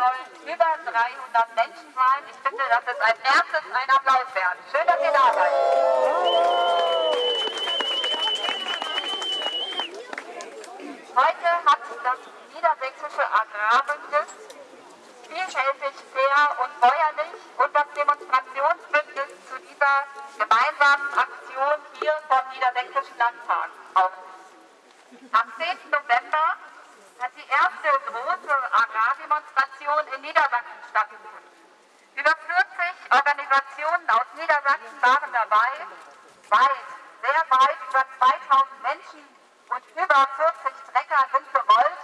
[0.00, 2.20] sollen über 300 Menschen sein.
[2.30, 4.58] Ich finde, das ist als erstes ein Applaus wert.
[4.72, 5.52] Schön, dass ihr da seid.
[11.20, 12.20] Heute hat das
[12.54, 14.28] Niedersächsische Agrarbündnis
[15.28, 19.94] vielfältig, fair und bäuerlich und das Demonstrationsbündnis zu dieser
[20.38, 24.12] gemeinsamen Aktion hier vom Niedersächsischen Landtag auf.
[25.32, 25.90] Am 10.
[25.90, 26.56] November
[27.20, 28.72] hat die erste große
[29.30, 31.50] Agrardemonstration in Niedersachsen stattgefunden.
[32.18, 35.70] Über 40 Organisationen aus Niedersachsen waren dabei,
[36.50, 36.88] weit,
[37.22, 39.22] sehr weit, über 2000 Menschen
[39.70, 42.00] und über 40 Trecker sind gerollt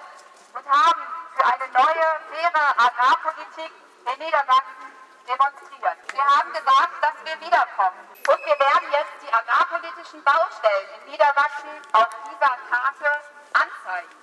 [0.55, 1.03] und haben
[1.35, 3.73] für eine neue, faire Agrarpolitik
[4.07, 4.87] in Niedersachsen
[5.27, 5.99] demonstriert.
[6.15, 8.07] Wir haben gesagt, dass wir wiederkommen.
[8.23, 13.11] Und wir werden jetzt die agrarpolitischen Baustellen in Niedersachsen auf dieser Karte
[13.53, 14.15] anzeigen.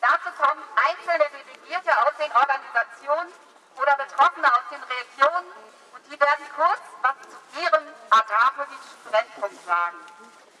[0.00, 3.32] Dazu kommen einzelne Delegierte aus den Organisationen
[3.76, 5.46] oder Betroffene aus den Regionen
[5.92, 10.00] und die werden kurz was zu ihrem agrarpolitischen Brennpunkt sagen.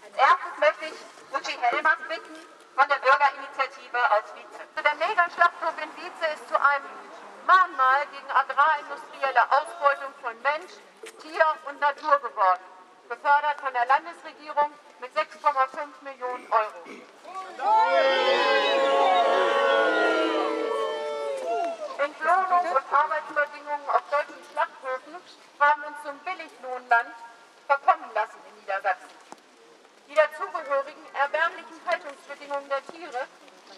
[0.04, 0.98] Als erstes möchte ich
[1.32, 2.36] Uchi Helmers bitten
[2.76, 4.60] von der Bürgerinitiative aus Wietze.
[4.76, 6.90] Der Megaschlachthof in Wietze ist zu einem
[7.46, 10.72] Mahnmal gegen agrarindustrielle Ausbeutung von Mensch,
[11.22, 12.62] Tier und Natur geworden,
[13.10, 15.34] gefördert von der Landesregierung mit 6,5
[16.06, 16.78] Millionen Euro.
[21.98, 25.16] Entlohnung und Arbeitsbedingungen auf deutschen Schlachthöfen
[25.58, 27.14] haben uns zum Billiglohnland
[27.66, 29.10] verkommen lassen in Niedersachsen.
[30.06, 33.26] Die dazugehörigen erbärmlichen Haltungsbedingungen der Tiere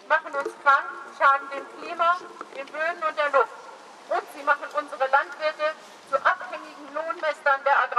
[0.07, 0.85] machen uns krank,
[1.17, 2.17] schaden dem Klima,
[2.55, 3.57] den Böden und der Luft.
[4.09, 5.73] Und sie machen unsere Landwirte
[6.11, 7.92] zu abhängigen Lohnmessern der Agrarindustrie.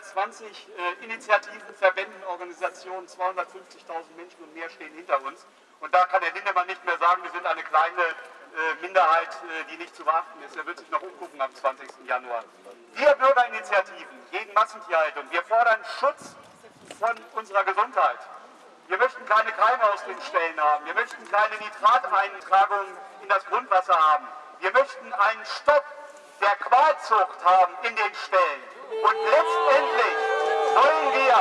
[0.00, 3.06] 120 äh, Initiativen, Verbänden, Organisationen.
[3.06, 5.46] 250.000 Menschen und mehr stehen hinter uns.
[5.80, 9.64] Und da kann Herr Lindemann nicht mehr sagen, wir sind eine kleine äh, Minderheit, äh,
[9.70, 10.56] die nicht zu beachten ist.
[10.56, 11.88] Er wird sich noch umgucken am 20.
[12.06, 12.44] Januar.
[12.94, 16.34] Wir Bürgerinitiativen gegen Massentierhaltung, wir fordern Schutz
[16.98, 18.18] von unserer Gesundheit.
[18.88, 20.84] Wir möchten keine Keime aus den Ställen haben.
[20.84, 22.86] Wir möchten keine Nitrateintragung
[23.22, 24.26] in das Grundwasser haben.
[24.58, 25.84] Wir möchten einen Stopp
[26.40, 28.79] der Qualzucht haben in den Ställen.
[28.90, 30.16] Und letztendlich
[30.74, 31.36] wollen wir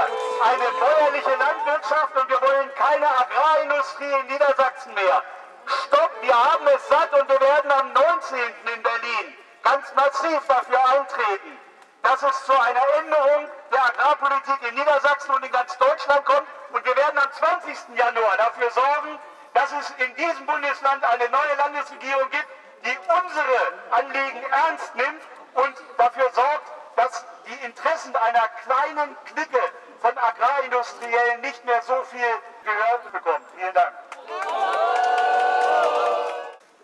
[0.46, 5.24] eine bäuerliche Landwirtschaft und wir wollen keine Agrarindustrie in Niedersachsen mehr.
[5.66, 8.38] Stopp, wir haben es satt und wir werden am 19.
[8.76, 11.60] in Berlin ganz massiv dafür eintreten,
[12.04, 16.48] dass es zu einer Änderung der Agrarpolitik in Niedersachsen und in ganz Deutschland kommt.
[16.72, 17.98] Und wir werden am 20.
[17.98, 19.20] Januar dafür sorgen,
[19.56, 22.48] dass es in diesem Bundesland eine neue Landesregierung gibt,
[22.86, 25.24] die unsere Anliegen ernst nimmt
[25.56, 29.62] und dafür sorgt, dass die Interessen einer kleinen Clique
[30.02, 32.34] von Agrarindustriellen nicht mehr so viel
[32.64, 33.46] Gehör bekommen.
[33.58, 33.94] Vielen Dank.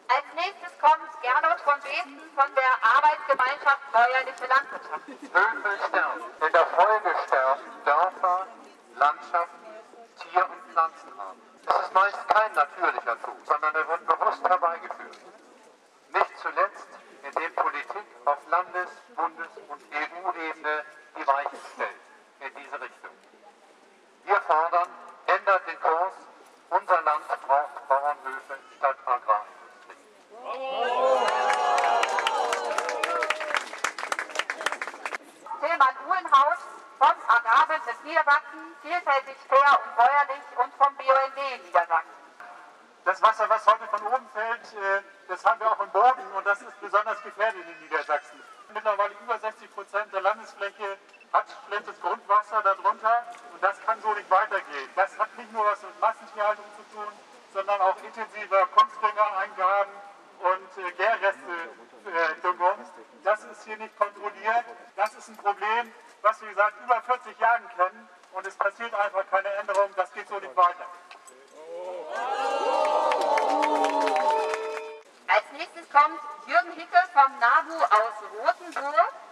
[0.08, 5.08] Als nächstes kommt Gernot von Besen von der Arbeitsgemeinschaft Bäuerliche Landwirtschaft.
[5.08, 6.24] Höfe sterben.
[6.46, 8.48] In der Folge sterben Dörfer,
[8.96, 9.66] Landschaften,
[10.18, 11.42] Tier- und Pflanzenarten.
[11.68, 15.18] Es ist meist kein natürlicher Tod, sondern er wird bewusst herbeigeführt.
[16.10, 16.88] Nicht zuletzt,
[17.26, 20.86] indem Politik auf Landes-, Bundes- und EU-Ebene
[21.18, 22.02] die Weichen stellt
[22.40, 23.12] in diese Richtung.
[24.26, 24.90] Wir fordern,
[25.26, 26.14] ändert den Kurs.
[26.70, 29.96] Unser Land braucht Bauernhöfe statt Agrarindustrie.
[35.62, 36.60] Tilman Uhlenhaus
[37.00, 42.26] vom Agrarbündnis Niedersachsen, vielfältig, fair und bäuerlich und vom BUND Niedersachsen.
[43.06, 46.44] Das Wasser, was heute von oben fällt, äh, das haben wir auch im Boden und
[46.44, 48.42] das ist besonders gefährdet in Niedersachsen.
[48.74, 50.98] Mittlerweile über 60 Prozent der Landesfläche
[51.32, 51.46] hat
[52.46, 54.90] Grundwasser darunter und das kann so nicht weitergehen.
[54.96, 57.12] Das hat nicht nur was mit Massentierhaltung zu tun,
[57.54, 59.94] sondern auch intensiver Kunstdüngereingaben
[60.40, 62.78] und äh, Gärreste-Düngung.
[63.24, 64.66] Das ist hier nicht kontrolliert.
[64.96, 69.24] Das ist ein Problem, was wir seit über 40 Jahren kennen und es passiert einfach
[69.30, 69.90] keine Änderung.
[69.96, 70.86] Das geht so nicht weiter.
[75.28, 79.25] Als nächstes kommt Jürgen Hicke vom NABU aus Rothenburg.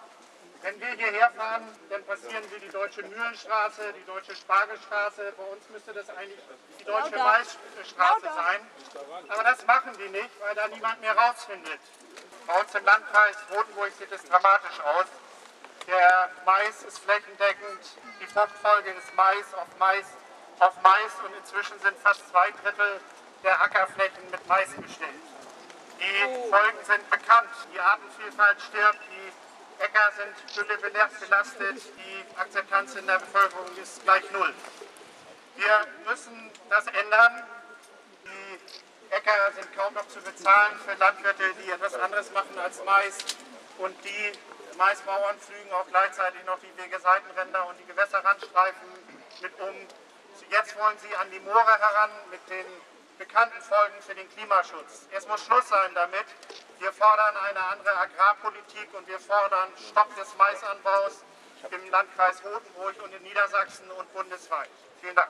[0.63, 5.33] Wenn wir hierher fahren, dann passieren wir die Deutsche Mühlenstraße, die Deutsche Spargelstraße.
[5.35, 6.39] Bei uns müsste das eigentlich
[6.79, 8.61] die Deutsche Maisstraße sein.
[9.27, 11.81] Aber das machen die nicht, weil da niemand mehr rausfindet.
[12.47, 15.07] Bei uns im Landkreis Rotenburg sieht es dramatisch aus.
[15.85, 17.83] Der Mais ist flächendeckend,
[18.21, 20.05] die Fruchtfolge ist Mais auf Mais
[20.59, 23.01] auf Mais und inzwischen sind fast zwei Drittel
[23.43, 25.27] der Ackerflächen mit Mais bestimmt.
[25.99, 27.49] Die Folgen sind bekannt.
[27.73, 28.99] Die Artenvielfalt stirbt,
[29.83, 34.53] Äcker sind dünnebelastet, die Akzeptanz in der Bevölkerung ist gleich null.
[35.57, 37.43] Wir müssen das ändern.
[38.23, 43.17] Die Äcker sind kaum noch zu bezahlen für Landwirte, die etwas anderes machen als Mais.
[43.77, 44.31] Und die
[44.77, 48.87] Maisbauern pflügen auch gleichzeitig noch die Wegeseitenränder und die Gewässerrandstreifen
[49.41, 49.75] mit um.
[50.49, 52.65] Jetzt wollen sie an die Moore heran mit den
[53.17, 55.07] bekannten Folgen für den Klimaschutz.
[55.11, 56.25] Es muss Schluss sein damit.
[56.79, 61.23] Wir fordern eine andere Agrarpolitik und wir fordern Stopp des Maisanbaus
[61.71, 64.69] im Landkreis Rotenburg und in Niedersachsen und bundesweit.
[64.99, 65.29] Vielen Dank.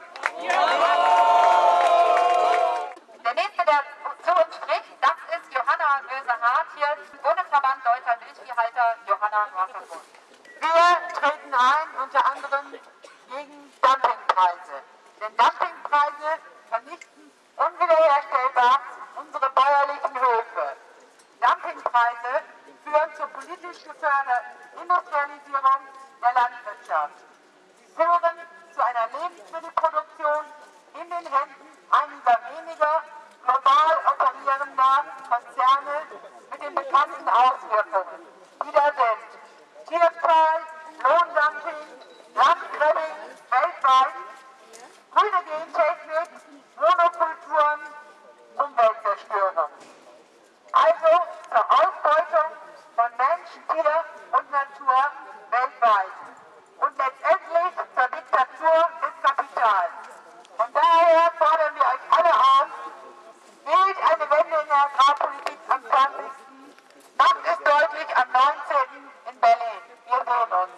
[3.23, 3.83] Der nächste, der
[4.23, 10.05] zu uns spricht, das ist Johanna Möse-Hart hier, Bundesverband Deutscher Milchviehhalter, Johanna Wasserfurt.
[10.59, 12.79] Wir treten ein, unter anderem
[13.29, 14.83] gegen Dumpingpreise.
[15.19, 16.39] Denn Dumpingpreise
[16.69, 18.79] vernichten unwiederherstellbar
[19.15, 20.75] unsere bäuerlichen Höfe.
[21.39, 22.33] Dumpingpreise
[22.83, 25.81] führen zur politisch geförderten Industrialisierung
[26.21, 27.17] der Landwirtschaft.
[27.77, 28.37] Sie führen
[28.73, 30.45] zu einer Lebensmittelproduktion
[30.93, 33.03] in den Händen einiger weniger
[33.43, 35.97] global operierender Konzerne
[36.51, 38.25] mit den bekannten Auswirkungen,
[38.63, 39.87] die da sind.
[39.87, 40.61] Tierqual,
[41.03, 41.87] Lohndumping,
[42.35, 43.23] Landgrabbing
[43.53, 44.13] weltweit,
[45.13, 46.29] grüne Gentechnik,
[46.75, 47.81] Monokulturen,
[48.55, 49.71] Umweltzerstörung.
[50.71, 51.11] Also
[51.49, 52.49] zur Ausbeutung
[52.95, 54.05] von Mensch, Tier
[54.93, 55.11] und Natur
[55.49, 56.13] weltweit.
[56.77, 59.93] Und letztendlich zur Diktatur des Kapitals.
[60.57, 62.67] Und daher fordern wir euch alle auf,
[63.65, 66.25] wählt eine Wende in der Agrarpolitik am 20.
[67.17, 68.49] Macht es deutlich am 19.
[69.29, 69.81] in Berlin.
[70.05, 70.75] Wir sehen uns.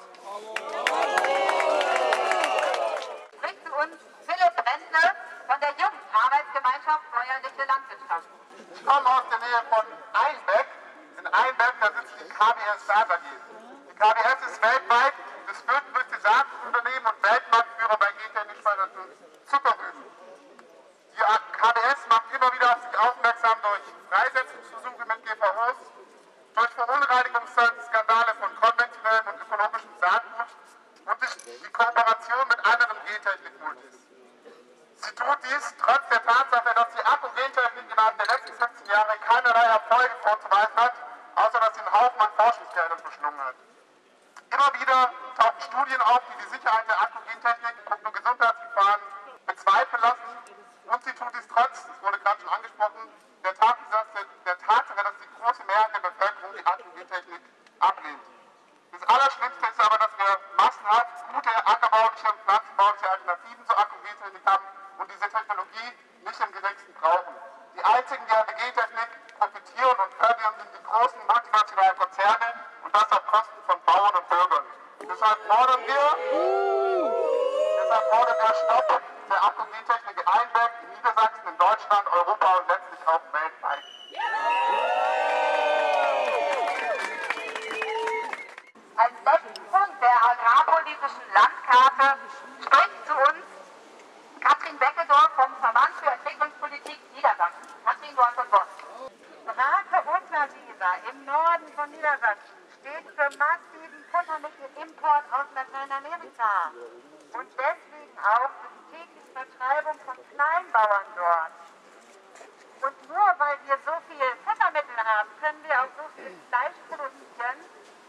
[3.36, 3.96] Spricht zu uns
[4.26, 5.06] Philipp Brendle
[5.48, 8.28] von der Jugendarbeitsgemeinschaft Bäuerliche Landwirtschaft.
[8.76, 10.68] Ich komme aus der Nähe von Einbeck.
[11.18, 13.56] In Einbeck, da sitzt die KBS Saat AG.
[13.96, 15.14] Die KBS ist weltweit
[15.48, 19.08] das fünftgrößte Saatunternehmen und Weltmarktführer bei gentechnisch veränderten
[19.48, 20.04] Zuckerrüben.
[21.16, 21.22] Die
[21.56, 25.80] KBS macht immer wieder auf sich aufmerksam durch Freisetzungsversuche mit GVOs,
[26.56, 30.50] durch Verunreinigungsskandale von konventionellem und ökologischem Saatgut
[31.06, 33.96] und durch die Kooperation mit anderen Gentechnik-Multis.
[34.96, 39.66] Sie tut dies trotz der Tatsache, dass die Akkugentechnik innerhalb der letzten 15 Jahre keinerlei
[39.76, 40.94] Erfolge vorzuweisen hat,
[41.36, 43.56] außer dass sie einen Haufen an Forschungsgeldern verschlungen hat.
[44.56, 49.02] Immer wieder tauchen Studien auf, die die Sicherheit der Akkugentechnik und nur Gesundheitsgefahren
[49.46, 50.32] bezweifeln lassen.
[50.86, 53.10] Und sie tut dies trotz, das wurde gerade schon angesprochen,
[53.46, 57.42] der Tatsache, der Tatsache dass die große Mehrheit der Bevölkerung die Akkugentechnik
[57.80, 58.22] ablehnt.
[58.92, 64.66] Das Allerschlimmste ist aber, dass wir massenhaft gute ackerbauliche und pflanzenbauliche Alternativen zur Akkugentechnik haben
[64.98, 65.90] und diese Technologie
[66.24, 67.36] nicht im geringsten brauchen.
[67.76, 72.48] Die einzigen, die an der Gentechnik profitieren und fördern, sind die großen multinationalen Konzerne
[72.84, 74.66] und das auf Kosten von Bauern und Bürgern.
[75.04, 76.04] Deshalb fordern wir,
[77.84, 83.08] deshalb fordern wir Stopp der Akkugentechnik in Einberg, in Niedersachsen, in Deutschland, Europa und letztlich
[83.08, 83.84] auch weltweit.
[88.96, 92.20] Als letzten Punkt der agrarpolitischen Landkarte
[92.64, 93.46] spricht zu uns
[94.66, 97.70] Katrin Beckedorf vom Verband für Entwicklungspolitik Niedersachsen.
[97.86, 98.68] Katrin, du hast das Wort.
[99.46, 106.74] Rake Untersieger im Norden von Niedersachsen steht für massiven Futtermittelimport aus Lateinamerika
[107.38, 111.54] und deswegen auch für die tägliche Vertreibung von Kleinbauern dort.
[112.90, 117.60] Und nur weil wir so viel Futtermittel haben, können wir auch so viel Fleisch produzieren.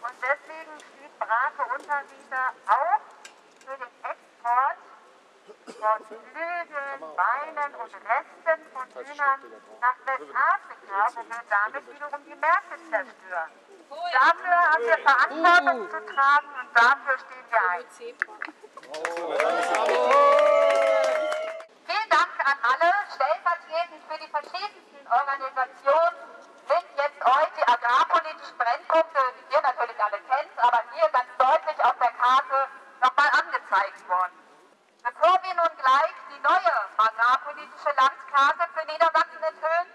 [0.00, 3.04] Und deswegen steht Brake Untersieger auch
[3.60, 4.75] für den Export
[5.80, 9.40] von Flügeln, Beinen und Resten von Hühnern
[9.80, 13.50] nach Westafrika, wo wir damit wiederum die Märkte zerstören.
[14.12, 17.85] Dafür haben wir Verantwortung zu tragen und dafür stehen wir ein.
[21.87, 22.90] Vielen Dank an alle.
[23.14, 26.16] Stellvertretend für die verschiedensten Organisationen
[26.66, 31.78] sind jetzt euch die agrarpolitischen Brennpunkte, die ihr natürlich alle kennt, aber hier ganz deutlich
[31.85, 32.68] auf der Karte
[33.00, 34.47] nochmal angezeigt worden.
[35.06, 36.75] Bevor wir nun gleich die neue
[37.56, 39.88] agrarpolitische Landkarte für Niedersachsen enthüllen,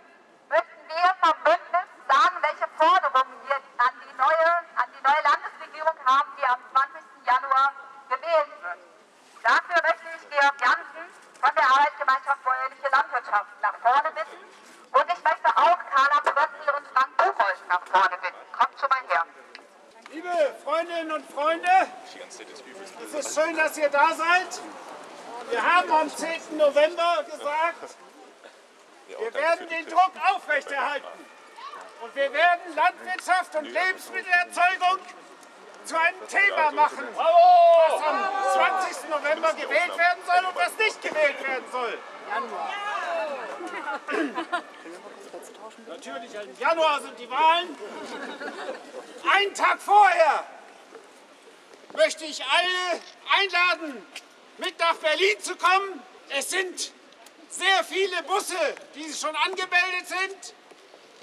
[0.49, 5.97] möchten wir vom Bündnis sagen, welche Forderungen wir an die neue, an die neue Landesregierung
[6.05, 7.01] haben, die am 20.
[7.25, 7.73] Januar
[8.09, 8.81] gewählt wird.
[9.45, 11.05] Dafür möchte ich Georg Jansen
[11.39, 14.41] von der Arbeitsgemeinschaft Bäuerliche Landwirtschaft nach vorne bitten.
[14.91, 18.41] Und ich möchte auch Carla Brössel und Frank Buchholz nach vorne bitten.
[18.51, 19.25] Kommt schon mal her.
[20.11, 21.71] Liebe Freundinnen und Freunde,
[23.05, 24.30] Es ist schön, dass ihr da seid.
[25.51, 26.57] Wir haben am 10.
[26.57, 27.95] November gesagt,
[29.07, 31.25] wir werden den Druck aufrechterhalten.
[32.01, 34.99] Und wir werden Landwirtschaft und Lebensmittelerzeugung
[35.83, 39.09] zu einem Thema machen, was am 20.
[39.09, 41.97] November gewählt werden soll und was nicht gewählt werden soll.
[45.87, 47.77] Natürlich, im Januar sind die Wahlen.
[49.35, 50.45] Einen Tag vorher
[51.93, 53.01] möchte ich alle
[53.37, 54.07] einladen,
[54.61, 56.01] mit nach Berlin zu kommen.
[56.29, 56.91] Es sind
[57.49, 58.55] sehr viele Busse,
[58.95, 60.53] die schon angemeldet sind.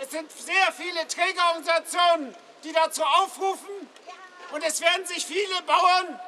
[0.03, 3.89] Es sind sehr viele Trägerorganisationen, die dazu aufrufen.
[4.53, 6.21] Und es werden sich viele Bauern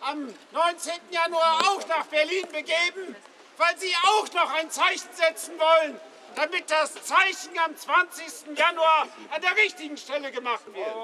[0.00, 0.92] am 19.
[1.10, 3.14] Januar auch nach Berlin begeben,
[3.58, 6.00] weil sie auch noch ein Zeichen setzen wollen,
[6.34, 8.56] damit das Zeichen am 20.
[8.56, 10.94] Januar an der richtigen Stelle gemacht wird.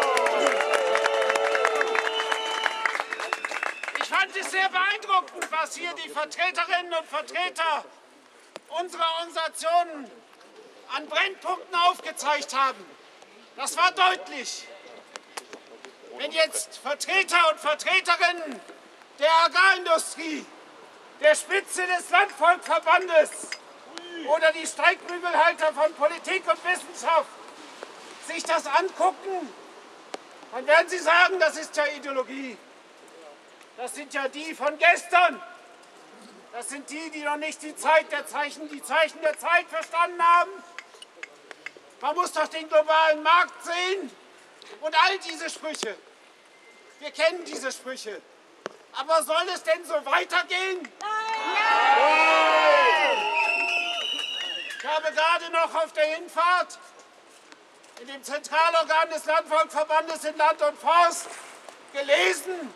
[0.00, 0.05] Ich
[4.26, 7.84] fand es sehr beeindruckend, was hier die Vertreterinnen und Vertreter
[8.80, 10.10] unserer Organisationen
[10.94, 12.84] an Brennpunkten aufgezeigt haben.
[13.56, 14.66] Das war deutlich.
[16.18, 18.60] Wenn jetzt Vertreter und Vertreterinnen
[19.18, 20.44] der Agrarindustrie,
[21.20, 23.30] der Spitze des Landvolkverbandes
[24.28, 27.28] oder die Streikbügelhalter von Politik und Wissenschaft
[28.26, 29.52] sich das angucken,
[30.52, 32.56] dann werden sie sagen, das ist ja Ideologie.
[33.76, 35.42] Das sind ja die von gestern.
[36.52, 40.22] Das sind die, die noch nicht die, Zeit der Zeichen, die Zeichen der Zeit verstanden
[40.22, 40.50] haben.
[42.00, 44.10] Man muss doch den globalen Markt sehen
[44.80, 45.94] und all diese Sprüche.
[47.00, 48.22] Wir kennen diese Sprüche.
[48.94, 50.88] Aber soll es denn so weitergehen?
[51.00, 52.16] Nein!
[54.78, 56.78] Ich habe gerade noch auf der Hinfahrt
[58.00, 61.28] in dem Zentralorgan des Landvolkverbandes in Land und Forst
[61.92, 62.72] gelesen,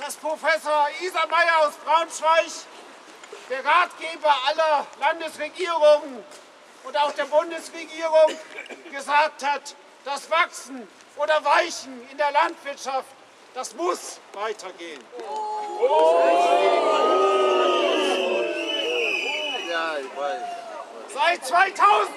[0.00, 2.50] dass Professor Isermeier aus Braunschweig,
[3.50, 6.24] der Ratgeber aller Landesregierungen
[6.84, 8.36] und auch der Bundesregierung,
[8.90, 13.08] gesagt hat, das Wachsen oder Weichen in der Landwirtschaft,
[13.54, 15.04] das muss weitergehen.
[21.12, 22.10] Seit 2000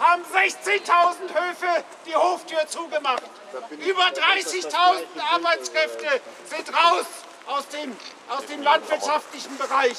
[0.00, 3.22] haben 16.000 Höfe die Hoftür zugemacht.
[3.70, 4.74] Über 30.000
[5.32, 7.06] Arbeitskräfte sind raus
[7.46, 7.96] aus dem,
[8.28, 9.98] aus dem landwirtschaftlichen Bereich.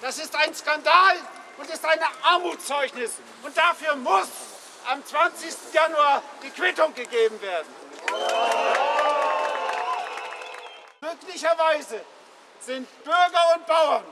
[0.00, 1.16] Das ist ein Skandal
[1.58, 3.12] und ist ein Armutszeugnis.
[3.42, 4.28] Und dafür muss
[4.90, 5.50] am 20.
[5.72, 7.68] Januar die Quittung gegeben werden.
[11.00, 12.00] Möglicherweise
[12.60, 14.04] sind Bürger und Bauern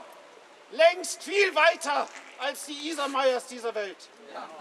[0.71, 2.07] längst viel weiter
[2.39, 3.97] als die Isermeyers dieser Welt.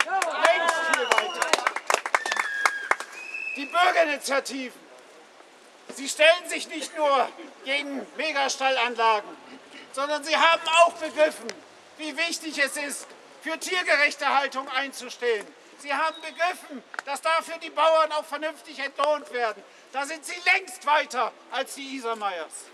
[0.05, 1.47] Längst viel weiter.
[3.57, 4.81] Die Bürgerinitiativen,
[5.97, 7.29] sie stellen sich nicht nur
[7.65, 9.31] gegen Megastallanlagen,
[9.93, 11.49] sondern sie haben auch begriffen,
[11.99, 13.07] wie wichtig es ist,
[13.43, 15.47] für tiergerechte Haltung einzustehen.
[15.79, 19.63] Sie haben begriffen, dass dafür die Bauern auch vernünftig entlohnt werden.
[19.93, 22.67] Da sind sie längst weiter als die Isermeyers.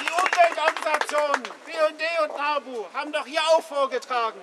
[0.00, 4.40] Die Umweltorganisationen BUND und NABU haben doch hier auch vorgetragen.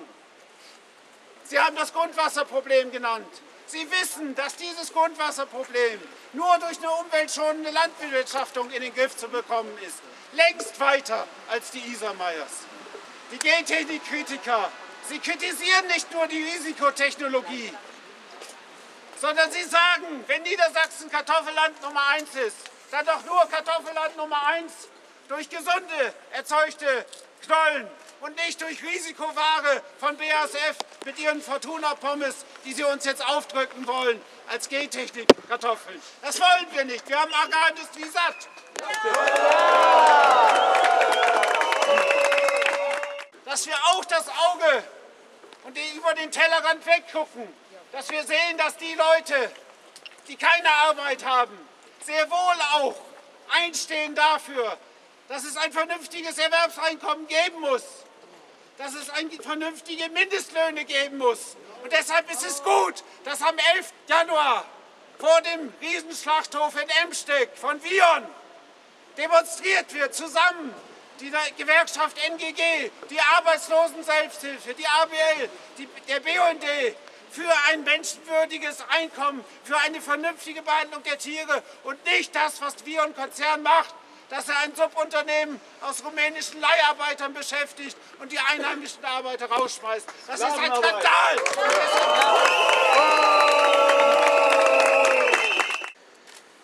[1.44, 3.26] Sie haben das Grundwasserproblem genannt.
[3.66, 6.00] Sie wissen, dass dieses Grundwasserproblem
[6.32, 9.98] nur durch eine umweltschonende Landbewirtschaftung in den Griff zu bekommen ist.
[10.32, 12.64] Längst weiter als die Isermeyers.
[13.32, 14.70] Die Gentechnikkritiker,
[15.08, 17.72] sie kritisieren nicht nur die Risikotechnologie,
[19.20, 22.56] sondern sie sagen, wenn Niedersachsen Kartoffelland Nummer 1 ist,
[22.90, 24.72] dann doch nur Kartoffelland Nummer 1
[25.28, 27.06] durch gesunde erzeugte
[27.42, 27.88] Knollen
[28.24, 34.18] und nicht durch Risikoware von BASF mit ihren Fortuna-Pommes, die sie uns jetzt aufdrücken wollen
[34.48, 36.00] als Gentechnik-Kartoffeln.
[36.22, 37.06] Das wollen wir nicht.
[37.06, 38.48] Wir haben Agrarindustrie satt.
[43.44, 44.84] Dass wir auch das Auge
[45.64, 47.46] und über den Tellerrand weggucken,
[47.92, 49.50] dass wir sehen, dass die Leute,
[50.28, 51.58] die keine Arbeit haben,
[52.02, 52.36] sehr wohl
[52.72, 52.94] auch
[53.50, 54.78] einstehen dafür,
[55.28, 58.03] dass es ein vernünftiges Erwerbseinkommen geben muss,
[58.78, 61.56] dass es ein vernünftige Mindestlöhne geben muss.
[61.82, 63.92] Und deshalb ist es gut, dass am 11.
[64.08, 64.64] Januar
[65.18, 68.26] vor dem Riesenschlachthof in Emsteck von Vion
[69.16, 70.74] demonstriert wird, zusammen
[71.20, 76.64] die Gewerkschaft NGG, die Arbeitslosen-Selbsthilfe, die ABL, die, der BUND,
[77.30, 83.14] für ein menschenwürdiges Einkommen, für eine vernünftige Behandlung der Tiere und nicht das, was Vion
[83.14, 83.94] Konzern macht,
[84.30, 90.06] dass er ein Subunternehmen aus rumänischen Leiharbeitern beschäftigt und die einheimischen Arbeiter rausschmeißt.
[90.26, 91.38] Das ist ein Skandal!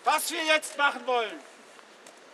[0.03, 1.39] was wir jetzt machen wollen.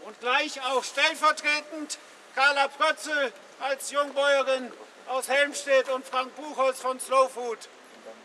[0.01, 1.97] Und gleich auch stellvertretend
[2.33, 4.71] Carla Prötzel als Jungbäuerin
[5.07, 7.59] aus Helmstedt und Frank Buchholz von Slow Food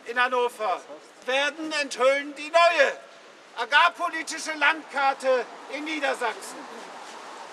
[0.06, 0.80] in Hannover
[1.26, 2.92] werden enthüllen die neue
[3.56, 6.59] agrarpolitische Landkarte in Niedersachsen.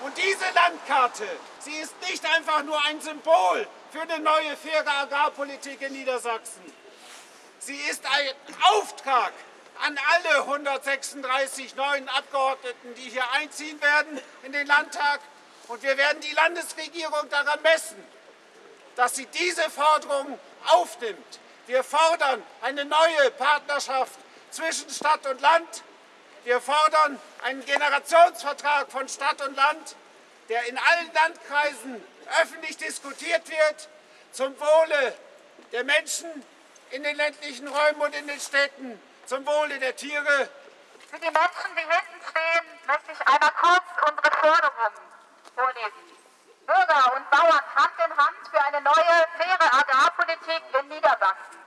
[0.04, 1.28] Und diese Landkarte,
[1.60, 6.62] sie ist nicht einfach nur ein Symbol für eine neue, faire Agrarpolitik in Niedersachsen.
[7.60, 9.34] Sie ist ein Auftrag
[9.86, 15.20] an alle 136 neuen Abgeordneten, die hier einziehen werden in den Landtag.
[15.68, 18.04] Und wir werden die Landesregierung daran messen,
[18.96, 21.40] dass sie diese Forderung aufnimmt.
[21.68, 25.84] Wir fordern eine neue Partnerschaft zwischen Stadt und Land.
[26.44, 29.96] Wir fordern einen Generationsvertrag von Stadt und Land,
[30.48, 32.04] der in allen Landkreisen
[32.42, 33.90] öffentlich diskutiert wird,
[34.32, 35.18] zum Wohle
[35.72, 36.30] der Menschen
[36.92, 40.50] in den ländlichen Räumen und in den Städten, zum Wohle der Tiere.
[41.10, 44.94] Für die Menschen, die hinten stehen, möchte ich einmal kurz unsere Forderungen
[45.56, 46.10] vorlesen.
[46.66, 51.58] Bürger und Bauern Hand in Hand für eine neue, faire Agrarpolitik in Niedersachsen.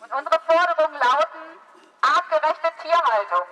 [0.00, 1.60] Und unsere Forderungen lauten
[2.00, 3.46] artgerechte Tierhaltung,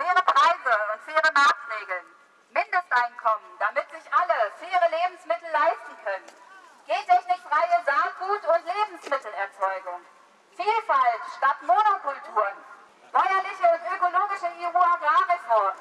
[0.00, 2.06] faire Preise und faire Marktregeln,
[2.50, 6.30] Mindesteinkommen, damit sich alle faire Lebensmittel leisten können,
[6.88, 10.00] gentechnikfreie Saatgut- und Lebensmittelerzeugung,
[10.56, 12.56] Vielfalt statt Monokulturen,
[13.12, 15.76] bäuerliche und ökologische EU-Agrarreform,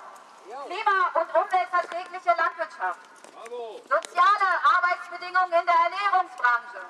[0.68, 3.00] klima- und umweltverträgliche Landwirtschaft,
[3.88, 6.82] soziale Arbeitsbedingungen in der Ernährungsbranche,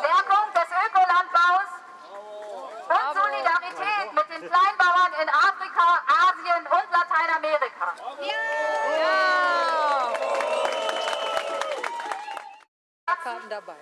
[0.00, 1.79] Stärkung des Ökolandbaus
[2.90, 7.94] und Solidarität mit den Kleinbauern in Afrika, Asien und Lateinamerika.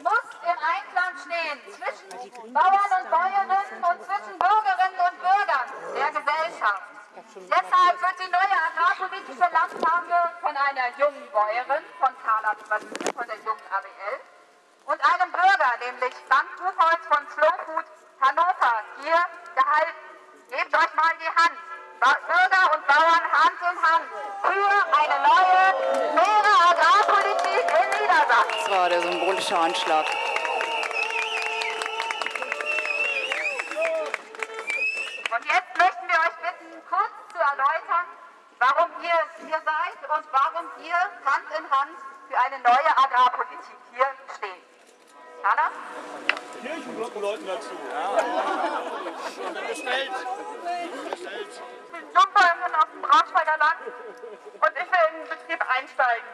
[0.03, 6.83] muss im Einklang stehen zwischen Bauern und Bäuerinnen und zwischen Bürgerinnen und Bürgern der Gesellschaft.
[7.35, 13.37] Deshalb wird die neue agrarpolitische Landkarte von einer jungen Bäuerin, von Carla Prötzl, von der
[13.37, 14.28] jungen und
[15.69, 17.85] Bürger, nämlich Frank Buchholz von Slow Food
[18.21, 19.21] Hannover, hier
[19.55, 19.95] gehalten.
[20.49, 21.59] Gebt euch mal die Hand.
[22.01, 24.07] Bürger und Bauern Hand in Hand
[24.43, 25.61] für eine neue,
[26.15, 28.59] faire Agrarpolitik in Niedersachsen.
[28.59, 30.07] Das war der symbolische Anschlag.
[35.31, 38.07] Und jetzt möchten wir euch bitten, kurz zu erläutern,
[38.59, 44.07] warum ihr hier seid und warum ihr Hand in Hand für eine neue Agrarpolitik hier
[44.37, 44.69] steht.
[45.43, 45.71] Carla?
[46.61, 47.71] Kirchenglockenläuten dazu.
[49.69, 50.11] Bestellt.
[50.11, 56.29] Ich bin Jungbäuerin aus dem Braunschweiger Land und ich will in den Betrieb einsteigen.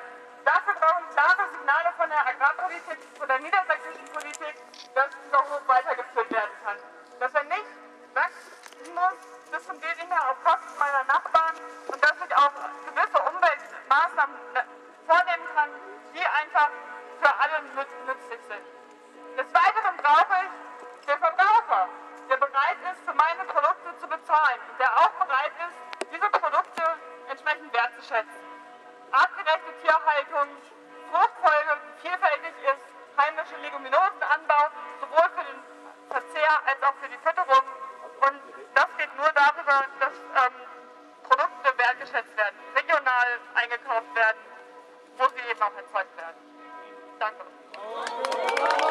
[0.45, 4.55] Dafür brauchen klare Signale von der Agrarpolitik, von der niedersächsischen Politik,
[4.95, 6.77] dass dieser Hof weitergeführt werden kann.
[7.19, 7.71] Dass er nicht
[8.13, 9.19] wachsen muss
[9.51, 11.57] bis zum mehr auf Kosten meiner Nachbarn
[11.89, 12.53] und dass ich auch
[12.87, 14.63] gewisse Umweltmaßnahmen äh,
[15.07, 15.71] vornehmen kann,
[16.13, 16.71] die einfach
[17.23, 18.65] für alle nütz- nützlich sind.
[19.39, 21.89] Des Weiteren brauche ich den Verbraucher,
[22.29, 25.94] der bereit ist, für meine Produkte zu bezahlen und der auch bereit ist,
[27.35, 28.43] entsprechend wertzuschätzen.
[29.11, 30.49] Artgerechte Tierhaltung,
[31.11, 32.87] Fruchtfolge, die vielfältig ist,
[33.19, 34.71] heimische Leguminosenanbau,
[35.01, 35.61] sowohl für den
[36.11, 37.67] Verzehr als auch für die Fütterung.
[38.23, 38.41] Und
[38.75, 40.55] das geht nur darüber, dass ähm,
[41.27, 44.39] Produkte wertgeschätzt werden, regional eingekauft werden,
[45.19, 46.39] wo sie eben auch erzeugt werden.
[47.19, 48.84] Danke.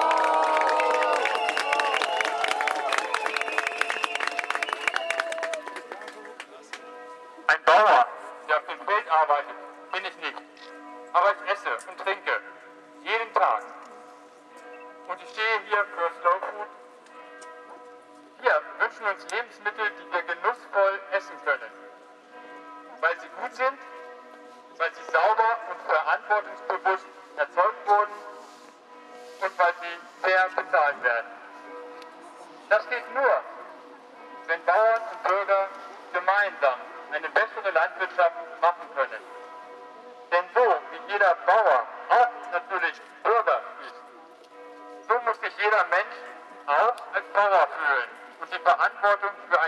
[9.23, 9.55] Arbeitet,
[9.91, 10.41] bin ich nicht.
[11.13, 12.41] Aber ich esse und trinke.
[13.03, 13.63] Jeden Tag.
[15.07, 16.67] Und ich stehe hier für Slow Food.
[18.41, 21.71] Wir wünschen uns Lebensmittel, die wir genussvoll essen können.
[22.99, 23.79] Weil sie gut sind,
[24.77, 27.05] weil sie sauber und verantwortungsbewusst
[27.37, 28.13] erzeugt wurden
[29.41, 31.31] und weil sie fair bezahlt werden.
[32.69, 33.41] Das geht nur,
[34.47, 35.69] wenn Bauern und Bürger
[36.13, 36.79] gemeinsam
[37.11, 39.21] eine bessere Landwirtschaft machen können.
[40.31, 46.17] Denn so wie jeder Bauer auch natürlich Bürger ist, so muss sich jeder Mensch
[46.67, 49.59] auch als Bauer fühlen und die Verantwortung für